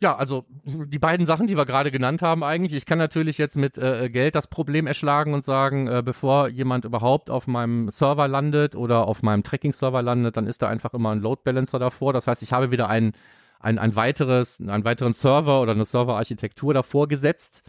Ja, 0.05 0.17
also 0.17 0.45
die 0.65 0.99
beiden 0.99 1.25
Sachen, 1.25 1.47
die 1.47 1.57
wir 1.57 1.65
gerade 1.65 1.91
genannt 1.91 2.21
haben 2.21 2.45
eigentlich. 2.45 2.75
Ich 2.75 2.85
kann 2.85 2.99
natürlich 2.99 3.39
jetzt 3.39 3.57
mit 3.57 3.79
äh, 3.79 4.11
Geld 4.11 4.35
das 4.35 4.49
Problem 4.49 4.87
erschlagen 4.87 5.33
und 5.33 5.43
sagen, 5.43 5.89
äh, 5.89 6.03
bevor 6.05 6.49
jemand 6.49 6.85
überhaupt 6.85 7.31
auf 7.31 7.47
meinem 7.47 7.89
Server 7.89 8.29
landet 8.29 8.77
oder 8.77 9.09
auf 9.09 9.23
meinem 9.23 9.43
Tracking-Server 9.43 10.03
landet, 10.03 10.37
dann 10.37 10.47
ist 10.47 10.61
da 10.61 10.69
einfach 10.69 10.93
immer 10.93 11.13
ein 11.13 11.23
Load 11.23 11.41
Balancer 11.43 11.79
davor. 11.79 12.13
Das 12.13 12.27
heißt, 12.27 12.43
ich 12.43 12.53
habe 12.53 12.71
wieder 12.71 12.91
ein, 12.91 13.13
ein, 13.61 13.79
ein 13.79 13.97
weiteres, 13.97 14.61
einen 14.61 14.85
weiteren 14.85 15.15
Server 15.15 15.63
oder 15.63 15.73
eine 15.73 15.87
Serverarchitektur 15.87 16.75
davor 16.75 17.09
gesetzt, 17.09 17.63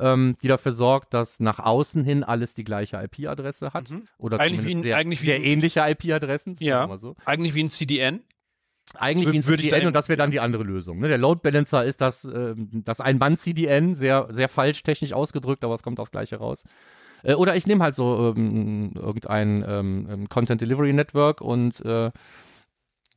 ähm, 0.00 0.36
die 0.40 0.48
dafür 0.48 0.72
sorgt, 0.72 1.12
dass 1.12 1.40
nach 1.40 1.58
außen 1.58 2.04
hin 2.04 2.24
alles 2.24 2.54
die 2.54 2.64
gleiche 2.64 2.96
IP-Adresse 3.02 3.74
hat. 3.74 3.90
Mhm. 3.90 4.04
Oder 4.16 4.40
eigentlich 4.40 4.64
wie 4.64 4.74
ein, 4.76 4.82
sehr, 4.82 4.96
eigentlich 4.96 5.20
sehr 5.20 5.44
ähnliche 5.44 5.80
IP-Adressen. 5.80 6.56
Ja, 6.60 6.96
so. 6.96 7.16
eigentlich 7.26 7.54
wie 7.54 7.64
ein 7.64 7.68
CDN. 7.68 8.20
Eigentlich 8.94 9.32
wie 9.32 9.38
ein 9.38 9.42
CDN 9.42 9.86
und 9.86 9.94
das 9.94 10.08
wäre 10.08 10.18
dann 10.18 10.30
die 10.30 10.40
andere 10.40 10.64
Lösung. 10.64 10.98
Ne? 10.98 11.08
Der 11.08 11.18
Load 11.18 11.40
Balancer 11.42 11.84
ist 11.84 12.00
das, 12.00 12.24
äh, 12.24 12.54
das 12.56 13.00
Ein-Mann-CDN, 13.00 13.94
sehr, 13.94 14.28
sehr 14.30 14.48
falsch 14.48 14.82
technisch 14.82 15.12
ausgedrückt, 15.12 15.64
aber 15.64 15.74
es 15.74 15.82
kommt 15.82 15.98
aufs 15.98 16.10
Gleiche 16.10 16.36
raus. 16.36 16.64
Äh, 17.22 17.34
oder 17.34 17.56
ich 17.56 17.66
nehme 17.66 17.82
halt 17.82 17.94
so 17.94 18.34
ähm, 18.36 18.92
irgendein 18.94 19.64
ähm, 19.66 20.08
ähm, 20.10 20.28
Content 20.28 20.60
Delivery 20.60 20.92
Network 20.92 21.40
und 21.40 21.84
äh, 21.84 22.10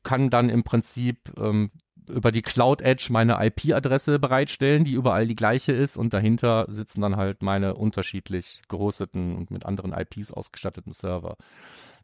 kann 0.04 0.30
dann 0.30 0.50
im 0.50 0.64
Prinzip 0.64 1.34
ähm, 1.38 1.72
über 2.08 2.32
die 2.32 2.44
Cloud 2.44 2.82
Edge 2.82 3.08
meine 3.10 3.44
IP-Adresse 3.44 4.20
bereitstellen, 4.20 4.84
die 4.84 4.94
überall 4.94 5.28
die 5.28 5.36
gleiche 5.36 5.72
ist 5.72 5.98
und 5.98 6.14
dahinter 6.14 6.66
sitzen 6.70 7.02
dann 7.02 7.18
halt 7.18 7.42
meine 7.42 7.76
unterschiedlich 7.76 8.62
gehosteten 8.70 9.36
und 9.36 9.52
mit 9.52 9.66
anderen 9.66 9.94
IPs 9.94 10.32
ausgestatteten 10.32 10.94
Server. 10.94 11.36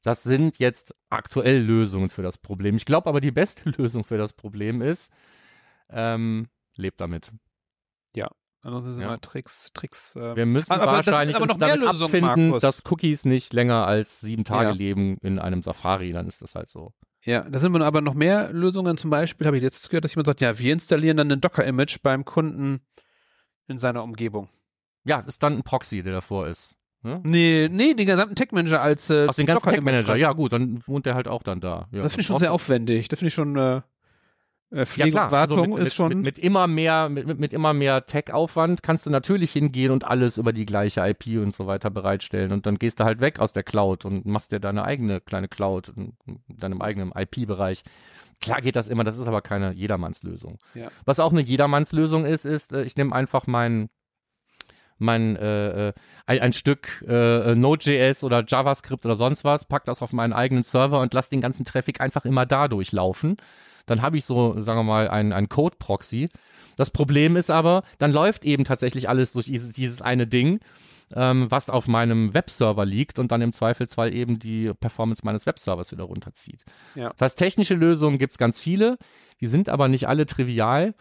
Das 0.03 0.23
sind 0.23 0.57
jetzt 0.59 0.95
aktuell 1.09 1.61
Lösungen 1.61 2.09
für 2.09 2.21
das 2.21 2.37
Problem. 2.37 2.75
Ich 2.75 2.85
glaube 2.85 3.07
aber, 3.07 3.21
die 3.21 3.31
beste 3.31 3.69
Lösung 3.77 4.03
für 4.03 4.17
das 4.17 4.33
Problem 4.33 4.81
ist, 4.81 5.11
ähm, 5.89 6.47
lebt 6.75 7.01
damit. 7.01 7.31
Ja. 8.15 8.29
Ansonsten 8.63 8.91
sind 8.93 9.01
ja. 9.01 9.07
immer 9.07 9.21
Tricks, 9.21 9.71
Tricks. 9.73 10.15
Äh 10.15 10.35
Wir 10.35 10.45
müssen 10.45 10.71
aber 10.71 10.85
wahrscheinlich 10.85 11.35
das, 11.35 11.41
aber 11.41 11.51
noch 11.51 11.57
mehr 11.57 11.69
damit 11.69 11.87
Lösung, 11.87 12.05
abfinden, 12.05 12.47
Markus. 12.49 12.61
dass 12.61 12.83
Cookies 12.91 13.25
nicht 13.25 13.53
länger 13.53 13.87
als 13.87 14.21
sieben 14.21 14.43
Tage 14.43 14.69
ja. 14.69 14.75
leben 14.75 15.17
in 15.21 15.39
einem 15.39 15.63
Safari. 15.63 16.11
Dann 16.11 16.27
ist 16.27 16.43
das 16.43 16.53
halt 16.53 16.69
so. 16.69 16.93
Ja, 17.23 17.41
da 17.41 17.59
sind 17.59 17.75
aber 17.81 18.01
noch 18.01 18.13
mehr 18.13 18.51
Lösungen. 18.51 18.97
Zum 18.97 19.09
Beispiel 19.09 19.47
habe 19.47 19.57
ich 19.57 19.63
jetzt 19.63 19.89
gehört, 19.89 20.05
dass 20.05 20.13
jemand 20.13 20.27
sagt, 20.27 20.41
ja, 20.41 20.57
wir 20.59 20.73
installieren 20.73 21.17
dann 21.17 21.31
ein 21.31 21.41
Docker-Image 21.41 22.01
beim 22.03 22.23
Kunden 22.23 22.81
in 23.67 23.77
seiner 23.79 24.03
Umgebung. 24.03 24.49
Ja, 25.05 25.19
ist 25.21 25.41
dann 25.41 25.57
ein 25.57 25.63
Proxy, 25.63 26.03
der 26.03 26.13
davor 26.13 26.47
ist. 26.47 26.75
Ne? 27.03 27.21
Nee, 27.23 27.67
nee, 27.71 27.93
den 27.93 28.05
gesamten 28.05 28.35
Tech 28.35 28.51
Manager 28.51 28.81
als 28.81 29.09
äh, 29.09 29.27
Aus 29.27 29.35
den 29.35 29.47
ganzen 29.47 29.69
Tech 29.69 29.81
Manager, 29.81 30.15
ja 30.15 30.33
gut, 30.33 30.53
dann 30.53 30.83
wohnt 30.85 31.05
der 31.05 31.15
halt 31.15 31.27
auch 31.27 31.41
dann 31.41 31.59
da. 31.59 31.87
Ja, 31.91 32.03
das 32.03 32.13
finde 32.13 32.21
ich 32.21 32.27
schon 32.27 32.39
sehr 32.39 32.53
aufwendig. 32.53 33.07
Das 33.07 33.19
finde 33.19 33.29
ich 33.29 33.33
schon 33.33 33.57
äh, 33.57 33.81
äh, 34.71 34.85
Pflege 34.85 35.09
ja, 35.09 35.27
klar. 35.27 35.41
Also 35.41 35.57
mit, 35.57 35.85
ist 35.85 35.95
schon 35.95 36.09
mit, 36.09 36.21
mit, 36.21 36.39
immer 36.39 36.67
mehr 36.67 37.09
mit, 37.09 37.39
mit 37.39 37.53
immer 37.53 37.73
mehr 37.73 38.05
Tech-Aufwand 38.05 38.83
kannst 38.83 39.05
du 39.05 39.09
natürlich 39.09 39.51
hingehen 39.51 39.91
und 39.91 40.05
alles 40.05 40.37
über 40.37 40.53
die 40.53 40.65
gleiche 40.65 41.01
IP 41.01 41.41
und 41.41 41.53
so 41.53 41.67
weiter 41.67 41.89
bereitstellen 41.89 42.51
und 42.51 42.65
dann 42.65 42.75
gehst 42.75 42.99
du 42.99 43.03
halt 43.03 43.19
weg 43.19 43.39
aus 43.39 43.51
der 43.51 43.63
Cloud 43.63 44.05
und 44.05 44.25
machst 44.25 44.51
dir 44.51 44.59
deine 44.59 44.83
eigene 44.83 45.19
kleine 45.19 45.49
Cloud 45.49 45.91
in 45.95 46.13
deinem 46.47 46.81
eigenen 46.81 47.11
IP-Bereich. 47.11 47.83
Klar 48.39 48.61
geht 48.61 48.75
das 48.75 48.87
immer, 48.87 49.03
das 49.03 49.17
ist 49.17 49.27
aber 49.27 49.41
keine 49.41 49.73
Jedermannslösung. 49.73 50.57
Ja. 50.73 50.87
Was 51.05 51.19
auch 51.19 51.31
eine 51.31 51.41
Jedermannslösung 51.41 52.25
ist, 52.25 52.45
ist, 52.45 52.71
äh, 52.71 52.83
ich 52.83 52.95
nehme 52.95 53.13
einfach 53.13 53.47
meinen 53.47 53.89
mein 55.01 55.35
äh, 55.35 55.89
äh 55.89 55.93
ein, 56.25 56.39
ein 56.39 56.53
Stück 56.53 57.03
äh, 57.07 57.55
Node.js 57.55 58.23
oder 58.23 58.43
JavaScript 58.47 59.05
oder 59.05 59.15
sonst 59.15 59.43
was, 59.43 59.65
pack 59.65 59.85
das 59.85 60.01
auf 60.01 60.13
meinen 60.13 60.33
eigenen 60.33 60.63
Server 60.63 61.01
und 61.01 61.13
lass 61.13 61.29
den 61.29 61.41
ganzen 61.41 61.65
Traffic 61.65 61.99
einfach 61.99 62.25
immer 62.25 62.45
da 62.45 62.67
durchlaufen. 62.67 63.35
Dann 63.85 64.01
habe 64.01 64.17
ich 64.17 64.25
so, 64.25 64.59
sagen 64.61 64.79
wir 64.79 64.83
mal, 64.83 65.09
ein, 65.09 65.33
ein 65.33 65.49
Code-Proxy. 65.49 66.29
Das 66.77 66.91
Problem 66.91 67.35
ist 67.35 67.49
aber, 67.49 67.83
dann 67.97 68.13
läuft 68.13 68.45
eben 68.45 68.63
tatsächlich 68.63 69.09
alles 69.09 69.33
durch 69.33 69.47
dieses, 69.47 69.73
dieses 69.73 70.01
eine 70.01 70.27
Ding 70.27 70.59
ähm, 71.15 71.49
was 71.49 71.69
auf 71.69 71.87
meinem 71.87 72.33
Webserver 72.33 72.85
liegt 72.85 73.19
und 73.19 73.31
dann 73.31 73.41
im 73.41 73.51
Zweifelsfall 73.51 74.13
eben 74.13 74.39
die 74.39 74.71
Performance 74.73 75.21
meines 75.25 75.45
Webservers 75.45 75.91
wieder 75.91 76.03
runterzieht. 76.05 76.63
Ja. 76.95 77.09
Das 77.17 77.21
heißt, 77.21 77.39
technische 77.39 77.75
Lösungen 77.75 78.17
gibt 78.17 78.33
es 78.33 78.37
ganz 78.37 78.59
viele, 78.59 78.97
die 79.39 79.47
sind 79.47 79.69
aber 79.69 79.87
nicht 79.87 80.07
alle 80.07 80.25
trivial. 80.25 80.93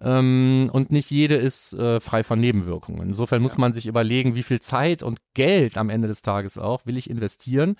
Ähm, 0.00 0.70
und 0.72 0.90
nicht 0.92 1.10
jede 1.10 1.36
ist 1.36 1.72
äh, 1.72 2.00
frei 2.00 2.22
von 2.22 2.38
Nebenwirkungen. 2.38 3.08
Insofern 3.08 3.42
muss 3.42 3.54
ja. 3.54 3.60
man 3.60 3.72
sich 3.72 3.86
überlegen, 3.86 4.34
wie 4.34 4.42
viel 4.42 4.60
Zeit 4.60 5.02
und 5.02 5.18
Geld 5.34 5.78
am 5.78 5.90
Ende 5.90 6.08
des 6.08 6.22
Tages 6.22 6.58
auch 6.58 6.84
will 6.84 6.96
ich 6.96 7.08
investieren. 7.08 7.76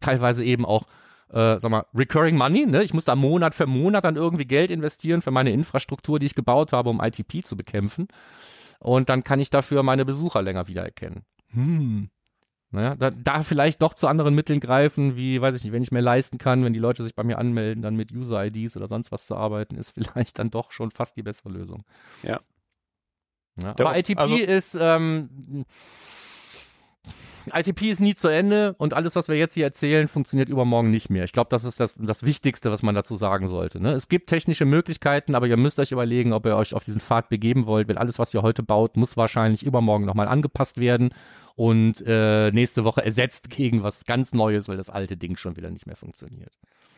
Teilweise 0.00 0.44
eben 0.44 0.64
auch 0.64 0.86
äh, 1.32 1.58
sag 1.58 1.70
mal, 1.70 1.86
Recurring 1.94 2.36
Money, 2.36 2.66
ne? 2.66 2.82
Ich 2.82 2.92
muss 2.92 3.06
da 3.06 3.16
Monat 3.16 3.54
für 3.54 3.66
Monat 3.66 4.04
dann 4.04 4.16
irgendwie 4.16 4.44
Geld 4.44 4.70
investieren 4.70 5.22
für 5.22 5.30
meine 5.30 5.50
Infrastruktur, 5.50 6.18
die 6.18 6.26
ich 6.26 6.34
gebaut 6.34 6.72
habe, 6.72 6.90
um 6.90 7.00
ITP 7.00 7.42
zu 7.44 7.56
bekämpfen. 7.56 8.08
Und 8.80 9.08
dann 9.08 9.24
kann 9.24 9.40
ich 9.40 9.48
dafür 9.48 9.82
meine 9.82 10.04
Besucher 10.04 10.42
länger 10.42 10.68
wiedererkennen. 10.68 11.24
Hm. 11.52 12.10
Naja, 12.72 12.96
da, 12.96 13.10
da 13.10 13.42
vielleicht 13.42 13.82
doch 13.82 13.92
zu 13.92 14.08
anderen 14.08 14.34
Mitteln 14.34 14.58
greifen, 14.58 15.14
wie, 15.14 15.40
weiß 15.40 15.54
ich 15.56 15.64
nicht, 15.64 15.74
wenn 15.74 15.82
ich 15.82 15.92
mir 15.92 16.00
leisten 16.00 16.38
kann, 16.38 16.64
wenn 16.64 16.72
die 16.72 16.78
Leute 16.78 17.02
sich 17.04 17.14
bei 17.14 17.22
mir 17.22 17.38
anmelden, 17.38 17.82
dann 17.82 17.96
mit 17.96 18.12
User-IDs 18.12 18.78
oder 18.78 18.86
sonst 18.86 19.12
was 19.12 19.26
zu 19.26 19.36
arbeiten, 19.36 19.76
ist 19.76 19.90
vielleicht 19.94 20.38
dann 20.38 20.50
doch 20.50 20.70
schon 20.72 20.90
fast 20.90 21.16
die 21.18 21.22
bessere 21.22 21.50
Lösung. 21.50 21.84
Ja. 22.22 22.40
ja 23.62 23.70
aber 23.70 23.98
ITP 23.98 24.18
also, 24.18 24.36
ist, 24.36 24.76
ähm, 24.80 25.66
ITP 27.52 27.90
ist 27.90 28.00
nie 28.00 28.14
zu 28.14 28.28
Ende 28.28 28.74
und 28.78 28.94
alles, 28.94 29.16
was 29.16 29.28
wir 29.28 29.36
jetzt 29.36 29.54
hier 29.54 29.64
erzählen, 29.64 30.08
funktioniert 30.08 30.48
übermorgen 30.48 30.90
nicht 30.90 31.10
mehr. 31.10 31.24
Ich 31.24 31.32
glaube, 31.32 31.48
das 31.50 31.64
ist 31.64 31.80
das, 31.80 31.96
das 31.98 32.22
Wichtigste, 32.22 32.70
was 32.70 32.82
man 32.82 32.94
dazu 32.94 33.14
sagen 33.14 33.48
sollte. 33.48 33.80
Ne? 33.80 33.92
Es 33.92 34.08
gibt 34.08 34.28
technische 34.28 34.64
Möglichkeiten, 34.64 35.34
aber 35.34 35.46
ihr 35.46 35.56
müsst 35.56 35.78
euch 35.78 35.92
überlegen, 35.92 36.32
ob 36.32 36.46
ihr 36.46 36.56
euch 36.56 36.74
auf 36.74 36.84
diesen 36.84 37.00
Pfad 37.00 37.28
begeben 37.28 37.66
wollt, 37.66 37.88
weil 37.88 37.98
alles, 37.98 38.18
was 38.18 38.32
ihr 38.34 38.42
heute 38.42 38.62
baut, 38.62 38.96
muss 38.96 39.16
wahrscheinlich 39.16 39.62
übermorgen 39.62 40.04
nochmal 40.04 40.28
angepasst 40.28 40.78
werden 40.78 41.10
und 41.54 42.02
äh, 42.06 42.50
nächste 42.50 42.84
Woche 42.84 43.04
ersetzt 43.04 43.50
gegen 43.50 43.82
was 43.82 44.04
ganz 44.04 44.32
Neues, 44.32 44.68
weil 44.68 44.76
das 44.76 44.90
alte 44.90 45.16
Ding 45.16 45.36
schon 45.36 45.56
wieder 45.56 45.70
nicht 45.70 45.86
mehr 45.86 45.96
funktioniert. 45.96 46.52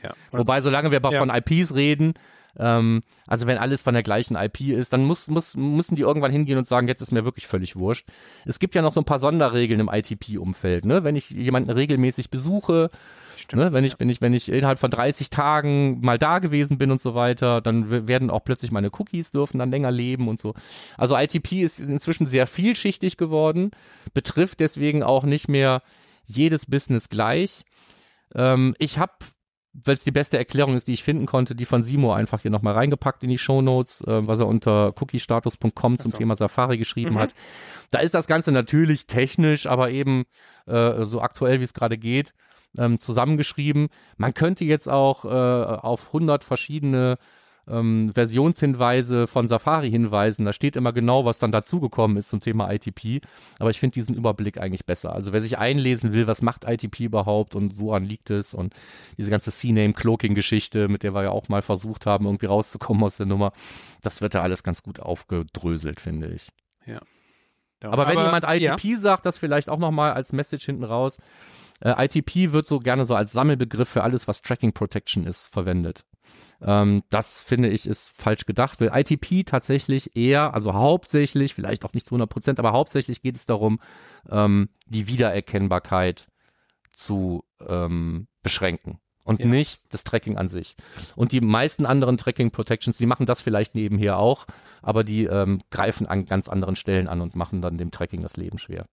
Ja. 0.05 0.15
Wobei, 0.33 0.61
solange 0.61 0.91
wir 0.91 1.01
ja. 1.03 1.19
von 1.19 1.31
IPs 1.31 1.75
reden, 1.75 2.15
ähm, 2.59 3.03
also 3.27 3.47
wenn 3.47 3.59
alles 3.59 3.83
von 3.83 3.95
der 3.95 4.03
gleichen 4.03 4.37
IP 4.37 4.61
ist, 4.61 4.93
dann 4.93 5.05
muss, 5.05 5.29
muss, 5.29 5.57
müssen 5.57 5.97
die 5.97 6.03
irgendwann 6.03 6.33
hingehen 6.33 6.59
und 6.59 6.67
sagen, 6.67 6.89
jetzt 6.89 7.01
ist 7.01 7.11
mir 7.11 7.25
wirklich 7.25 7.47
völlig 7.47 7.77
wurscht. 7.77 8.07
Es 8.45 8.59
gibt 8.59 8.75
ja 8.75 8.83
noch 8.83 8.93
so 8.93 9.01
ein 9.01 9.05
paar 9.05 9.19
Sonderregeln 9.19 9.81
im 9.81 9.91
ITP-Umfeld. 9.93 10.85
Ne? 10.85 11.05
Wenn 11.05 11.17
ich 11.17 11.31
jemanden 11.31 11.71
regelmäßig 11.71 12.31
besuche, 12.31 12.91
Stimmt, 13.37 13.63
ne? 13.63 13.73
wenn, 13.73 13.85
ich, 13.85 13.99
wenn, 13.99 14.09
ich, 14.09 14.21
wenn 14.21 14.33
ich 14.33 14.49
innerhalb 14.49 14.79
von 14.79 14.91
30 14.91 15.31
Tagen 15.31 16.01
mal 16.01 16.19
da 16.19 16.39
gewesen 16.39 16.79
bin 16.79 16.91
und 16.91 17.01
so 17.01 17.15
weiter, 17.15 17.61
dann 17.61 18.09
werden 18.09 18.31
auch 18.31 18.45
plötzlich 18.45 18.71
meine 18.71 18.91
Cookies 18.91 19.33
dürfen 19.33 19.59
dann 19.59 19.71
länger 19.71 19.91
leben 19.91 20.29
und 20.29 20.39
so. 20.39 20.55
Also 20.97 21.17
ITP 21.17 21.63
ist 21.63 21.81
inzwischen 21.81 22.27
sehr 22.27 22.47
vielschichtig 22.47 23.17
geworden, 23.17 23.73
betrifft 24.13 24.61
deswegen 24.61 25.03
auch 25.03 25.25
nicht 25.25 25.49
mehr 25.49 25.83
jedes 26.27 26.67
Business 26.67 27.09
gleich. 27.09 27.65
Ähm, 28.35 28.75
ich 28.79 28.99
habe 28.99 29.13
weil 29.75 29.97
es 29.97 30.05
die 30.05 30.13
beste 30.13 30.39
Erklärung 30.39 30.77
ist, 30.77 30.87
die 30.87 30.93
ich 30.93 31.03
finden 31.03 31.27
konnte, 31.27 31.55
die 31.55 31.65
von 31.65 31.83
Simo 31.83 32.13
einfach 32.13 32.43
hier 32.43 32.51
nochmal 32.51 32.75
reingepackt 32.75 33.25
in 33.25 33.29
die 33.29 33.39
Show 33.39 33.61
Notes, 33.61 34.01
äh, 34.03 34.27
was 34.27 34.39
er 34.39 34.47
unter 34.47 34.95
cookiestatus.com 35.01 35.99
zum 35.99 36.13
Thema 36.13 36.37
Safari 36.37 36.79
geschrieben 36.79 37.15
mhm. 37.15 37.19
hat. 37.19 37.35
Da 37.91 37.99
ist 37.99 38.15
das 38.15 38.27
Ganze 38.27 38.53
natürlich 38.53 39.07
technisch, 39.07 39.67
aber 39.67 39.91
eben 39.91 40.25
äh, 40.67 41.05
so 41.05 41.21
aktuell, 41.21 41.61
wie 41.61 41.65
es 41.65 41.75
gerade 41.75 41.99
geht, 41.99 42.35
ähm, 42.79 42.99
zusammengeschrieben. 42.99 43.89
Man 44.17 44.33
könnte 44.33 44.65
jetzt 44.65 44.89
auch 44.89 45.25
äh, 45.25 45.29
auf 45.29 46.09
100 46.09 46.45
verschiedene 46.45 47.19
ähm, 47.69 48.11
Versionshinweise 48.13 49.27
von 49.27 49.47
Safari 49.47 49.91
hinweisen. 49.91 50.45
Da 50.45 50.53
steht 50.53 50.77
immer 50.77 50.93
genau, 50.93 51.25
was 51.25 51.39
dann 51.39 51.53
dazugekommen 51.53 52.17
ist 52.17 52.29
zum 52.29 52.41
Thema 52.41 52.71
ITP. 52.73 53.21
Aber 53.59 53.71
ich 53.71 53.81
finde 53.81 53.95
diesen 53.95 54.15
Überblick 54.15 54.61
eigentlich 54.61 54.85
besser. 54.85 55.15
Also 55.15 55.33
wer 55.33 55.43
sich 55.43 55.59
einlesen 55.59 56.13
will, 56.13 56.27
was 56.27 56.43
macht 56.43 56.65
ITP 56.65 57.01
überhaupt 57.05 57.55
und 57.55 57.79
woran 57.79 58.05
liegt 58.05 58.31
es 58.31 58.55
und 58.55 58.75
diese 59.17 59.31
ganze 59.31 59.51
C-Name-Cloaking-Geschichte, 59.51 60.89
mit 60.89 61.03
der 61.03 61.15
wir 61.15 61.23
ja 61.23 61.31
auch 61.31 61.49
mal 61.49 61.63
versucht 61.63 62.07
haben, 62.07 62.27
irgendwie 62.27 62.47
rauszukommen 62.47 63.03
aus 63.03 63.17
der 63.17 63.27
Nummer, 63.27 63.53
das 64.03 64.21
wird 64.21 64.35
da 64.35 64.43
alles 64.43 64.63
ganz 64.63 64.83
gut 64.83 65.01
aufgedröselt, 65.01 66.01
finde 66.01 66.29
ich. 66.29 66.49
Ja. 66.87 67.01
Aber 67.83 68.09
wenn 68.09 68.19
jemand 68.19 68.45
ITP 68.45 68.85
ja. 68.85 68.99
sagt, 68.99 69.27
das 69.27 69.39
vielleicht 69.39 69.69
auch 69.69 69.79
nochmal 69.79 70.13
als 70.13 70.33
Message 70.33 70.65
hinten 70.65 70.85
raus. 70.85 71.19
Äh, 71.81 72.05
ITP 72.07 72.53
wird 72.53 72.67
so 72.67 72.79
gerne 72.79 73.05
so 73.05 73.15
als 73.15 73.33
Sammelbegriff 73.33 73.89
für 73.89 74.03
alles, 74.03 74.27
was 74.29 74.43
Tracking 74.43 74.73
Protection 74.73 75.27
ist, 75.27 75.47
verwendet. 75.47 76.05
Ähm, 76.63 77.03
das 77.11 77.43
finde 77.43 77.69
ich 77.69 77.87
ist 77.87 78.11
falsch 78.11 78.47
gedacht, 78.47 78.81
weil 78.81 78.91
ITP 78.95 79.45
tatsächlich 79.45 80.17
eher, 80.17 80.55
also 80.55 80.75
hauptsächlich, 80.75 81.55
vielleicht 81.55 81.85
auch 81.85 81.93
nicht 81.93 82.07
zu 82.07 82.15
100 82.15 82.29
Prozent, 82.29 82.59
aber 82.59 82.73
hauptsächlich 82.73 83.23
geht 83.23 83.37
es 83.37 83.47
darum, 83.47 83.81
ähm, 84.31 84.69
die 84.87 85.07
Wiedererkennbarkeit 85.09 86.29
zu 86.93 87.45
ähm, 87.67 88.29
beschränken 88.43 88.99
und 89.25 89.41
ja. 89.41 89.47
nicht 89.47 89.93
das 89.93 90.05
Tracking 90.05 90.37
an 90.37 90.49
sich. 90.49 90.77
Und 91.17 91.33
die 91.33 91.41
meisten 91.41 91.87
anderen 91.87 92.17
Tracking 92.17 92.51
Protections, 92.51 92.99
die 92.99 93.07
machen 93.07 93.27
das 93.27 93.43
vielleicht 93.43 93.75
nebenher 93.75 94.19
auch, 94.19 94.47
aber 94.83 95.03
die 95.03 95.25
ähm, 95.25 95.61
greifen 95.71 96.07
an 96.07 96.27
ganz 96.27 96.49
anderen 96.49 96.77
Stellen 96.77 97.09
an 97.09 97.21
und 97.21 97.35
machen 97.35 97.61
dann 97.61 97.79
dem 97.79 97.91
Tracking 97.91 98.21
das 98.21 98.37
Leben 98.37 98.59
schwer. 98.59 98.87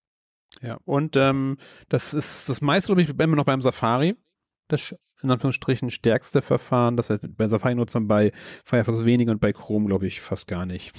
Ja, 0.61 0.79
und 0.85 1.15
ähm, 1.15 1.57
das 1.89 2.13
ist 2.13 2.50
das 2.50 2.61
meiste, 2.61 2.88
glaube 2.88 3.01
ich, 3.01 3.09
immer 3.09 3.35
noch 3.35 3.45
beim 3.45 3.61
Safari 3.61 4.15
das 4.71 4.95
in 5.21 5.29
Anführungsstrichen 5.29 5.89
stärkste 5.89 6.41
Verfahren. 6.41 6.97
Das 6.97 7.09
heißt, 7.09 7.21
bei 7.37 7.47
Safari-Nutzern 7.47 8.07
bei 8.07 8.31
Firefox 8.63 9.05
weniger 9.05 9.31
und 9.31 9.41
bei 9.41 9.53
Chrome, 9.53 9.87
glaube 9.87 10.07
ich, 10.07 10.21
fast 10.21 10.47
gar 10.47 10.65
nicht. 10.65 10.93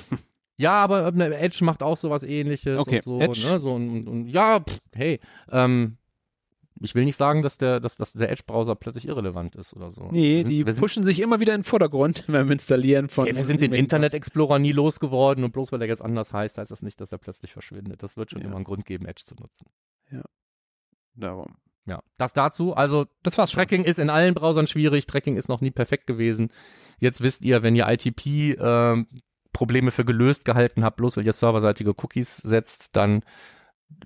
Ja, 0.58 0.74
aber 0.74 1.12
äh, 1.12 1.34
Edge 1.34 1.64
macht 1.64 1.82
auch 1.82 1.96
sowas 1.96 2.22
ähnliches 2.22 2.78
okay. 2.78 2.96
und 2.96 3.02
so. 3.02 3.20
Edge. 3.20 3.48
Ne? 3.50 3.58
so 3.58 3.72
und, 3.72 4.06
und, 4.06 4.26
ja, 4.28 4.60
pff, 4.60 4.78
hey, 4.92 5.18
ähm, 5.50 5.96
ich 6.80 6.94
will 6.94 7.04
nicht 7.04 7.16
sagen, 7.16 7.42
dass 7.42 7.58
der, 7.58 7.80
dass, 7.80 7.96
dass 7.96 8.12
der 8.12 8.30
Edge-Browser 8.30 8.74
plötzlich 8.74 9.06
irrelevant 9.08 9.56
ist 9.56 9.74
oder 9.74 9.90
so. 9.90 10.08
Nee, 10.10 10.42
sind, 10.42 10.50
die 10.50 10.64
pushen 10.64 11.04
sich 11.04 11.20
immer 11.20 11.40
wieder 11.40 11.54
in 11.54 11.60
den 11.60 11.64
Vordergrund 11.66 12.24
beim 12.28 12.50
Installieren 12.50 13.08
von. 13.08 13.26
Ey, 13.26 13.36
wir 13.36 13.44
sind 13.44 13.60
den 13.60 13.72
Internet 13.72 14.14
Explorer 14.14 14.58
nie 14.58 14.72
losgeworden 14.72 15.44
und 15.44 15.52
bloß 15.52 15.72
weil 15.72 15.80
er 15.80 15.88
jetzt 15.88 16.02
anders 16.02 16.32
heißt, 16.32 16.58
heißt 16.58 16.70
das 16.70 16.82
nicht, 16.82 17.00
dass 17.00 17.12
er 17.12 17.18
plötzlich 17.18 17.52
verschwindet. 17.52 18.02
Das 18.02 18.16
wird 18.16 18.30
schon 18.30 18.40
ja. 18.40 18.46
immer 18.46 18.56
einen 18.56 18.64
Grund 18.64 18.84
geben, 18.84 19.06
Edge 19.06 19.22
zu 19.24 19.34
nutzen. 19.34 19.66
Ja. 20.10 20.22
Darum. 21.14 21.56
Ja, 21.84 22.00
das 22.16 22.32
dazu. 22.32 22.74
Also, 22.74 23.06
das 23.22 23.38
war's. 23.38 23.50
Tracking 23.50 23.82
schon. 23.82 23.90
ist 23.90 23.98
in 23.98 24.10
allen 24.10 24.34
Browsern 24.34 24.66
schwierig. 24.66 25.06
Tracking 25.06 25.36
ist 25.36 25.48
noch 25.48 25.60
nie 25.60 25.70
perfekt 25.70 26.06
gewesen. 26.06 26.50
Jetzt 26.98 27.20
wisst 27.20 27.44
ihr, 27.44 27.62
wenn 27.62 27.74
ihr 27.74 27.88
ITP 27.88 28.52
äh, 28.52 29.04
Probleme 29.52 29.90
für 29.90 30.04
gelöst 30.04 30.44
gehalten 30.44 30.84
habt, 30.84 30.96
bloß 30.96 31.16
weil 31.16 31.26
ihr 31.26 31.32
serverseitige 31.32 31.90
Cookies 31.90 32.36
setzt, 32.36 32.94
dann 32.96 33.22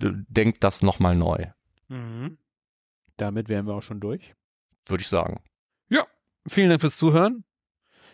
äh, 0.01 0.11
denkt 0.27 0.63
das 0.63 0.81
nochmal 0.81 1.15
neu. 1.15 1.45
Mhm. 1.87 2.37
Damit 3.17 3.49
wären 3.49 3.67
wir 3.67 3.73
auch 3.75 3.83
schon 3.83 3.99
durch. 3.99 4.35
Würde 4.87 5.01
ich 5.01 5.07
sagen. 5.07 5.41
Ja, 5.89 6.05
vielen 6.47 6.69
Dank 6.69 6.81
fürs 6.81 6.97
Zuhören. 6.97 7.43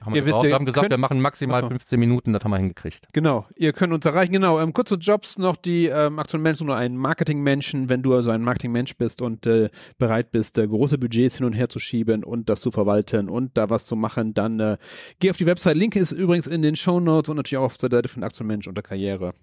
Haben 0.05 0.13
wir, 0.13 0.25
wisst, 0.25 0.41
wir 0.41 0.53
haben 0.53 0.65
gesagt, 0.65 0.89
wir 0.89 0.97
machen 0.97 1.21
maximal 1.21 1.67
15 1.67 1.99
Minuten, 1.99 2.33
das 2.33 2.43
haben 2.43 2.51
wir 2.51 2.57
hingekriegt. 2.57 3.07
Genau, 3.13 3.47
ihr 3.55 3.73
könnt 3.73 3.93
uns 3.93 4.05
erreichen. 4.05 4.33
Genau, 4.33 4.59
ähm, 4.59 4.73
kurze 4.73 4.95
Jobs 4.95 5.37
noch, 5.37 5.55
die 5.55 5.85
ähm, 5.85 6.19
aktuellen 6.19 6.43
Menschen 6.43 6.69
oder 6.69 6.77
ein 6.77 6.97
Marketingmenschen, 6.97 7.89
wenn 7.89 8.01
du 8.01 8.13
also 8.13 8.31
ein 8.31 8.41
Marketingmensch 8.41 8.95
bist 8.97 9.21
und 9.21 9.45
äh, 9.45 9.69
bereit 9.97 10.31
bist, 10.31 10.57
äh, 10.57 10.67
große 10.67 10.97
Budgets 10.97 11.37
hin 11.37 11.45
und 11.45 11.53
her 11.53 11.69
zu 11.69 11.79
schieben 11.79 12.23
und 12.23 12.49
das 12.49 12.61
zu 12.61 12.71
verwalten 12.71 13.29
und 13.29 13.57
da 13.57 13.69
was 13.69 13.85
zu 13.85 13.95
machen, 13.95 14.33
dann 14.33 14.59
äh, 14.59 14.77
geh 15.19 15.29
auf 15.29 15.37
die 15.37 15.45
Website. 15.45 15.77
Link 15.77 15.95
ist 15.95 16.11
übrigens 16.11 16.47
in 16.47 16.61
den 16.61 16.75
Show 16.75 16.99
Notes 16.99 17.29
und 17.29 17.37
natürlich 17.37 17.57
auch 17.57 17.65
auf 17.65 17.77
der 17.77 17.89
Seite 17.89 18.09
von 18.09 18.23
Aktuellen 18.23 18.47
Mensch 18.47 18.67
unter 18.67 18.81
Karriere. 18.81 19.33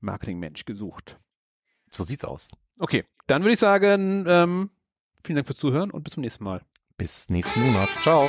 Marketingmensch 0.00 0.64
gesucht. 0.64 1.18
So 1.90 2.04
sieht's 2.04 2.24
aus. 2.24 2.50
Okay, 2.78 3.04
dann 3.26 3.42
würde 3.42 3.52
ich 3.52 3.58
sagen, 3.58 4.24
ähm, 4.26 4.70
vielen 5.24 5.36
Dank 5.36 5.46
fürs 5.46 5.58
Zuhören 5.58 5.90
und 5.90 6.02
bis 6.02 6.14
zum 6.14 6.22
nächsten 6.22 6.44
Mal. 6.44 6.62
Bis 6.96 7.28
nächsten 7.28 7.60
Monat. 7.60 7.90
Ciao. 8.02 8.28